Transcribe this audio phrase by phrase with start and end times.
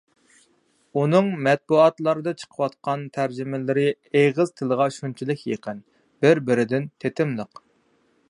[0.99, 3.85] ئۇنىڭ مەتبۇئاتلاردا چىقىۋاتقان تەرجىمىلىرى
[4.21, 5.85] ئېغىز تىلىغا شۇنچىلىك يېقىن،
[6.25, 7.63] بىر-بىرىدىن تېتىملىق.